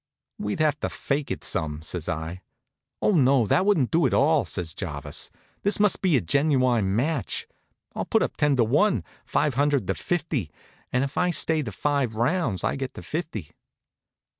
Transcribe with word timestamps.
"We'd 0.39 0.61
have 0.61 0.79
to 0.79 0.89
fake 0.89 1.29
it 1.29 1.43
some," 1.43 1.83
says 1.83 2.09
I. 2.09 2.41
"Oh, 3.03 3.11
no, 3.11 3.45
that 3.45 3.67
wouldn't 3.67 3.91
do 3.91 4.07
at 4.07 4.15
all," 4.15 4.45
says 4.45 4.73
Jarvis. 4.73 5.29
"This 5.61 5.79
must 5.79 6.01
be 6.01 6.17
a 6.17 6.21
genuine 6.21 6.95
match. 6.95 7.47
I'll 7.93 8.05
put 8.05 8.23
up 8.23 8.35
ten 8.35 8.55
to 8.55 8.63
one, 8.63 9.03
five 9.27 9.53
hundred 9.53 9.85
to 9.85 9.93
fifty; 9.93 10.49
and 10.91 11.03
if 11.03 11.19
I 11.19 11.29
stay 11.29 11.61
the 11.61 11.71
five 11.71 12.15
rounds 12.15 12.63
I 12.63 12.77
get 12.77 12.95
the 12.95 13.03
fifty." 13.03 13.51